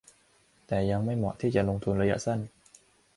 [0.67, 2.39] แต่ยังไม่เหมาะที่จะลงทุนระยะสั้น